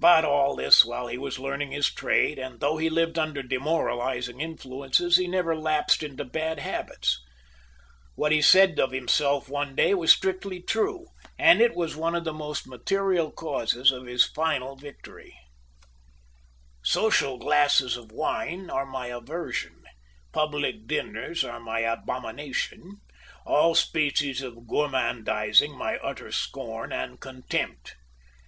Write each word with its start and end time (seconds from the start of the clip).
But 0.00 0.24
all 0.24 0.56
this 0.56 0.84
while 0.84 1.06
he 1.06 1.16
was 1.16 1.38
learning 1.38 1.70
his 1.70 1.94
trade, 1.94 2.36
and 2.36 2.58
though 2.58 2.78
he 2.78 2.90
lived 2.90 3.16
under 3.16 3.44
demoralizing 3.44 4.40
influences, 4.40 5.16
he 5.18 5.28
never 5.28 5.54
lapsed 5.54 6.02
into 6.02 6.24
bad 6.24 6.58
habits. 6.58 7.20
What 8.16 8.32
he 8.32 8.42
said 8.42 8.80
of 8.80 8.90
himself 8.90 9.48
one 9.48 9.76
day 9.76 9.94
was 9.94 10.10
strictly 10.10 10.60
true, 10.60 11.06
and 11.38 11.60
it 11.60 11.76
was 11.76 11.94
one 11.94 12.16
of 12.16 12.24
the 12.24 12.32
most 12.32 12.66
material 12.66 13.30
causes 13.30 13.92
of 13.92 14.06
his 14.06 14.24
final 14.24 14.74
victory: 14.74 15.38
"Social 16.82 17.38
glasses 17.38 17.96
of 17.96 18.10
wine 18.10 18.70
are 18.70 18.84
my 18.84 19.06
aversion; 19.06 19.84
public 20.32 20.88
dinners 20.88 21.44
are 21.44 21.60
my 21.60 21.78
abomination; 21.82 22.94
all 23.46 23.76
species 23.76 24.42
of 24.42 24.66
gormandizing, 24.66 25.70
my 25.78 25.98
utter 25.98 26.32
scorn 26.32 26.92
and 26.92 27.20
contempt. 27.20 27.94